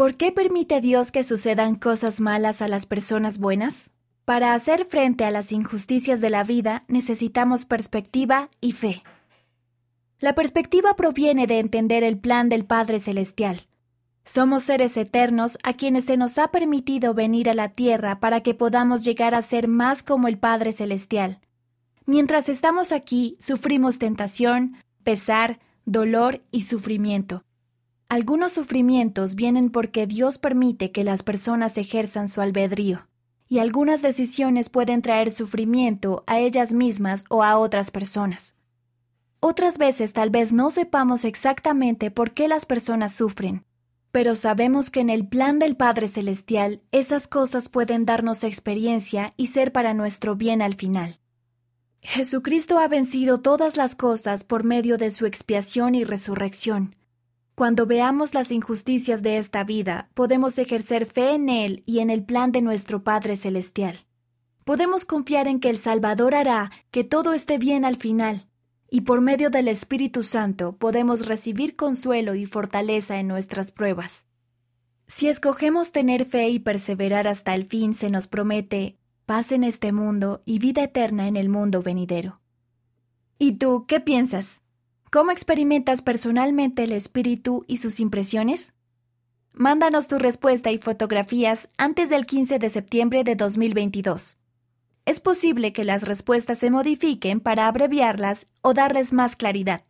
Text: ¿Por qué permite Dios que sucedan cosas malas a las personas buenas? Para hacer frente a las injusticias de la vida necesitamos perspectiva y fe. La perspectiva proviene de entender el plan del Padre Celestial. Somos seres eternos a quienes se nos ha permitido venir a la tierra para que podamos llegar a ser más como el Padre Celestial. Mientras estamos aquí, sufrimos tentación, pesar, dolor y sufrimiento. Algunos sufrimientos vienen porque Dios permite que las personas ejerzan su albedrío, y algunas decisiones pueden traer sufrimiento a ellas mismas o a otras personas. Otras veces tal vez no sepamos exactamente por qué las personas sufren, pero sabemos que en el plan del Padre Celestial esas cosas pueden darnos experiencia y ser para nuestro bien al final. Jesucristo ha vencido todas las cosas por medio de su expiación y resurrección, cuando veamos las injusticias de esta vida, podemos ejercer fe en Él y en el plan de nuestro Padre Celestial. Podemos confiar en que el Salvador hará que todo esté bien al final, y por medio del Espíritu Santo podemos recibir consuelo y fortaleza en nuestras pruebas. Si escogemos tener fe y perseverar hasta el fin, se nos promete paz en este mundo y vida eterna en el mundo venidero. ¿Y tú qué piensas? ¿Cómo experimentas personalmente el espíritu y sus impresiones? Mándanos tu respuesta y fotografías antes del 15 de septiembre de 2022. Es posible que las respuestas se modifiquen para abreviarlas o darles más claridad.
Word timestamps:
¿Por 0.00 0.16
qué 0.16 0.32
permite 0.32 0.80
Dios 0.80 1.12
que 1.12 1.24
sucedan 1.24 1.74
cosas 1.74 2.22
malas 2.22 2.62
a 2.62 2.68
las 2.68 2.86
personas 2.86 3.38
buenas? 3.38 3.90
Para 4.24 4.54
hacer 4.54 4.86
frente 4.86 5.26
a 5.26 5.30
las 5.30 5.52
injusticias 5.52 6.22
de 6.22 6.30
la 6.30 6.42
vida 6.42 6.84
necesitamos 6.88 7.66
perspectiva 7.66 8.48
y 8.62 8.72
fe. 8.72 9.02
La 10.18 10.34
perspectiva 10.34 10.96
proviene 10.96 11.46
de 11.46 11.58
entender 11.58 12.02
el 12.02 12.18
plan 12.18 12.48
del 12.48 12.64
Padre 12.64 12.98
Celestial. 12.98 13.66
Somos 14.24 14.62
seres 14.62 14.96
eternos 14.96 15.58
a 15.64 15.74
quienes 15.74 16.06
se 16.06 16.16
nos 16.16 16.38
ha 16.38 16.48
permitido 16.48 17.12
venir 17.12 17.50
a 17.50 17.54
la 17.54 17.68
tierra 17.68 18.20
para 18.20 18.40
que 18.40 18.54
podamos 18.54 19.04
llegar 19.04 19.34
a 19.34 19.42
ser 19.42 19.68
más 19.68 20.02
como 20.02 20.28
el 20.28 20.38
Padre 20.38 20.72
Celestial. 20.72 21.40
Mientras 22.06 22.48
estamos 22.48 22.92
aquí, 22.92 23.36
sufrimos 23.38 23.98
tentación, 23.98 24.78
pesar, 25.04 25.60
dolor 25.84 26.40
y 26.50 26.62
sufrimiento. 26.62 27.44
Algunos 28.10 28.50
sufrimientos 28.50 29.36
vienen 29.36 29.70
porque 29.70 30.08
Dios 30.08 30.36
permite 30.36 30.90
que 30.90 31.04
las 31.04 31.22
personas 31.22 31.78
ejerzan 31.78 32.26
su 32.26 32.40
albedrío, 32.40 33.06
y 33.46 33.60
algunas 33.60 34.02
decisiones 34.02 34.68
pueden 34.68 35.00
traer 35.00 35.30
sufrimiento 35.30 36.24
a 36.26 36.40
ellas 36.40 36.72
mismas 36.72 37.24
o 37.28 37.44
a 37.44 37.56
otras 37.56 37.92
personas. 37.92 38.56
Otras 39.38 39.78
veces 39.78 40.12
tal 40.12 40.30
vez 40.30 40.52
no 40.52 40.72
sepamos 40.72 41.24
exactamente 41.24 42.10
por 42.10 42.32
qué 42.32 42.48
las 42.48 42.66
personas 42.66 43.12
sufren, 43.12 43.64
pero 44.10 44.34
sabemos 44.34 44.90
que 44.90 44.98
en 44.98 45.10
el 45.10 45.28
plan 45.28 45.60
del 45.60 45.76
Padre 45.76 46.08
Celestial 46.08 46.82
esas 46.90 47.28
cosas 47.28 47.68
pueden 47.68 48.06
darnos 48.06 48.42
experiencia 48.42 49.30
y 49.36 49.46
ser 49.46 49.70
para 49.70 49.94
nuestro 49.94 50.34
bien 50.34 50.62
al 50.62 50.74
final. 50.74 51.20
Jesucristo 52.02 52.80
ha 52.80 52.88
vencido 52.88 53.40
todas 53.40 53.76
las 53.76 53.94
cosas 53.94 54.42
por 54.42 54.64
medio 54.64 54.98
de 54.98 55.12
su 55.12 55.26
expiación 55.26 55.94
y 55.94 56.02
resurrección, 56.02 56.96
cuando 57.60 57.84
veamos 57.84 58.32
las 58.32 58.52
injusticias 58.52 59.22
de 59.22 59.36
esta 59.36 59.64
vida, 59.64 60.08
podemos 60.14 60.56
ejercer 60.56 61.04
fe 61.04 61.34
en 61.34 61.50
Él 61.50 61.82
y 61.84 61.98
en 61.98 62.08
el 62.08 62.24
plan 62.24 62.52
de 62.52 62.62
nuestro 62.62 63.04
Padre 63.04 63.36
Celestial. 63.36 63.98
Podemos 64.64 65.04
confiar 65.04 65.46
en 65.46 65.60
que 65.60 65.68
el 65.68 65.76
Salvador 65.76 66.34
hará 66.34 66.70
que 66.90 67.04
todo 67.04 67.34
esté 67.34 67.58
bien 67.58 67.84
al 67.84 67.98
final, 67.98 68.46
y 68.90 69.02
por 69.02 69.20
medio 69.20 69.50
del 69.50 69.68
Espíritu 69.68 70.22
Santo 70.22 70.78
podemos 70.78 71.26
recibir 71.26 71.76
consuelo 71.76 72.34
y 72.34 72.46
fortaleza 72.46 73.18
en 73.18 73.28
nuestras 73.28 73.72
pruebas. 73.72 74.24
Si 75.06 75.28
escogemos 75.28 75.92
tener 75.92 76.24
fe 76.24 76.48
y 76.48 76.60
perseverar 76.60 77.28
hasta 77.28 77.54
el 77.54 77.66
fin, 77.66 77.92
se 77.92 78.08
nos 78.08 78.26
promete 78.26 78.96
paz 79.26 79.52
en 79.52 79.64
este 79.64 79.92
mundo 79.92 80.40
y 80.46 80.60
vida 80.60 80.84
eterna 80.84 81.28
en 81.28 81.36
el 81.36 81.50
mundo 81.50 81.82
venidero. 81.82 82.40
¿Y 83.38 83.58
tú 83.58 83.84
qué 83.86 84.00
piensas? 84.00 84.62
¿Cómo 85.12 85.32
experimentas 85.32 86.02
personalmente 86.02 86.84
el 86.84 86.92
espíritu 86.92 87.64
y 87.66 87.78
sus 87.78 87.98
impresiones? 87.98 88.74
Mándanos 89.52 90.06
tu 90.06 90.20
respuesta 90.20 90.70
y 90.70 90.78
fotografías 90.78 91.68
antes 91.76 92.10
del 92.10 92.26
15 92.26 92.60
de 92.60 92.70
septiembre 92.70 93.24
de 93.24 93.34
2022. 93.34 94.38
Es 95.06 95.18
posible 95.18 95.72
que 95.72 95.82
las 95.82 96.06
respuestas 96.06 96.58
se 96.58 96.70
modifiquen 96.70 97.40
para 97.40 97.66
abreviarlas 97.66 98.46
o 98.62 98.72
darles 98.72 99.12
más 99.12 99.34
claridad. 99.34 99.82